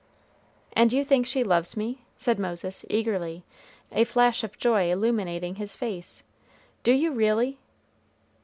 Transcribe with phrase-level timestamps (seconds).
[0.73, 3.43] "And you think she loves me?" said Moses, eagerly,
[3.91, 6.23] a flash of joy illuminating his face;
[6.81, 7.59] "do you, really?"